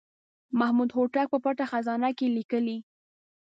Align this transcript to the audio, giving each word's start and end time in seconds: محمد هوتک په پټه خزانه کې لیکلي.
محمد 0.59 0.89
هوتک 0.97 1.27
په 1.31 1.37
پټه 1.43 1.65
خزانه 1.71 2.09
کې 2.17 2.27
لیکلي. 2.37 2.77